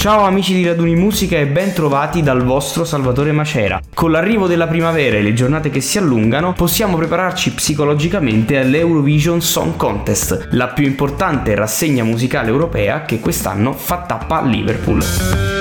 [0.00, 3.82] Ciao amici di Raduni Musica e ben trovati dal vostro Salvatore Macera.
[3.92, 9.76] Con l'arrivo della primavera e le giornate che si allungano, possiamo prepararci psicologicamente all'Eurovision Song
[9.76, 15.59] Contest, la più importante rassegna musicale europea che quest'anno fa tappa a Liverpool.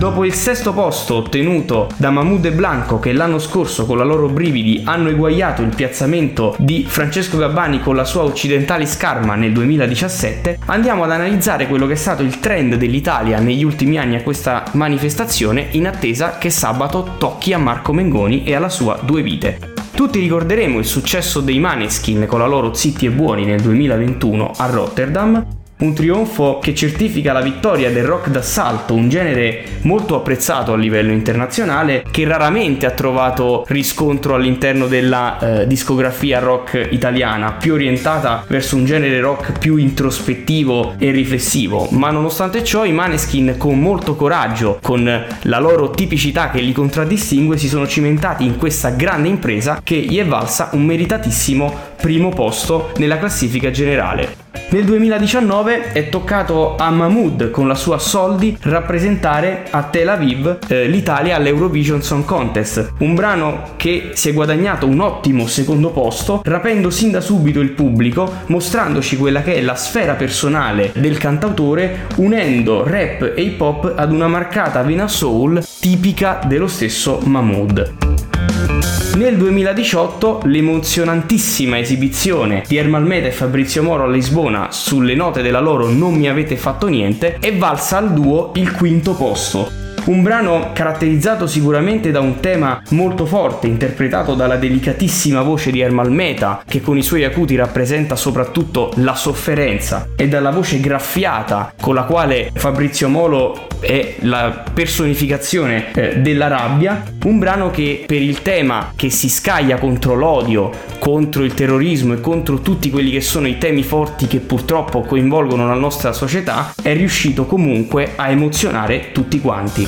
[0.00, 4.28] Dopo il sesto posto ottenuto da Mahmoud e Blanco che l'anno scorso con la loro
[4.28, 10.60] brividi hanno eguagliato il piazzamento di Francesco Gabbani con la sua Occidentali Scarma nel 2017,
[10.64, 14.64] andiamo ad analizzare quello che è stato il trend dell'Italia negli ultimi anni a questa
[14.72, 19.58] manifestazione in attesa che sabato tocchi a Marco Mengoni e alla sua Due Vite.
[19.94, 24.64] Tutti ricorderemo il successo dei Maneskin con la loro Zitti e Buoni nel 2021 a
[24.64, 30.76] Rotterdam, un trionfo che certifica la vittoria del rock d'assalto, un genere molto apprezzato a
[30.76, 38.44] livello internazionale che raramente ha trovato riscontro all'interno della eh, discografia rock italiana, più orientata
[38.46, 41.88] verso un genere rock più introspettivo e riflessivo.
[41.90, 47.56] Ma nonostante ciò i Maneskin con molto coraggio, con la loro tipicità che li contraddistingue,
[47.56, 52.92] si sono cimentati in questa grande impresa che gli è valsa un meritatissimo primo posto
[52.96, 54.48] nella classifica generale.
[54.70, 60.86] Nel 2019 è toccato a Mahmood con la sua Soldi rappresentare a Tel Aviv eh,
[60.86, 66.90] l'Italia all'Eurovision Song Contest, un brano che si è guadagnato un ottimo secondo posto, rapendo
[66.90, 72.84] sin da subito il pubblico, mostrandoci quella che è la sfera personale del cantautore, unendo
[72.86, 78.99] rap e hip hop ad una marcata vena soul tipica dello stesso Mahmood.
[79.20, 85.60] Nel 2018 l'emozionantissima esibizione di Ermal Meta e Fabrizio Moro a Lisbona sulle note della
[85.60, 90.70] loro Non mi avete fatto niente è valsa al duo il quinto posto un brano
[90.72, 96.80] caratterizzato sicuramente da un tema molto forte, interpretato dalla delicatissima voce di Ermal Meta, che
[96.80, 102.50] con i suoi acuti rappresenta soprattutto la sofferenza, e dalla voce graffiata con la quale
[102.54, 109.10] Fabrizio Molo è la personificazione eh, della rabbia, un brano che per il tema che
[109.10, 113.82] si scaglia contro l'odio, contro il terrorismo e contro tutti quelli che sono i temi
[113.82, 119.86] forti che purtroppo coinvolgono la nostra società, è riuscito comunque a emozionare tutti quanti.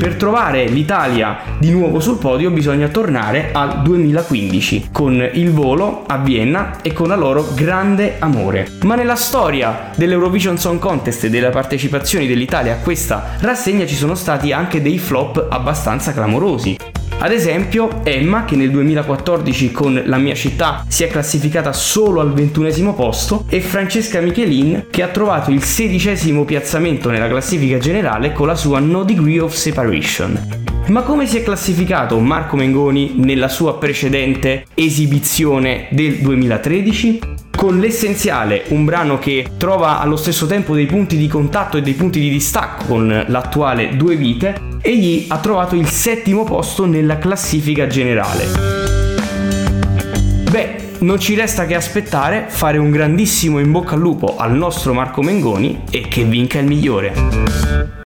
[0.00, 6.16] Per trovare l'Italia di nuovo sul podio bisogna tornare al 2015 con il volo a
[6.16, 8.66] Vienna e con la loro grande amore.
[8.84, 14.14] Ma nella storia dell'Eurovision Song Contest e delle partecipazioni dell'Italia a questa rassegna ci sono
[14.14, 16.89] stati anche dei flop abbastanza clamorosi.
[17.22, 22.32] Ad esempio Emma che nel 2014 con La mia città si è classificata solo al
[22.32, 28.46] ventunesimo posto e Francesca Michelin che ha trovato il sedicesimo piazzamento nella classifica generale con
[28.46, 30.60] la sua No Degree of Separation.
[30.86, 37.38] Ma come si è classificato Marco Mengoni nella sua precedente esibizione del 2013?
[37.60, 41.92] con l'essenziale, un brano che trova allo stesso tempo dei punti di contatto e dei
[41.92, 47.86] punti di distacco con l'attuale Due Vite, egli ha trovato il settimo posto nella classifica
[47.86, 48.44] generale.
[50.50, 54.92] Beh, non ci resta che aspettare, fare un grandissimo in bocca al lupo al nostro
[54.92, 57.98] Marco Mengoni e che vinca il migliore.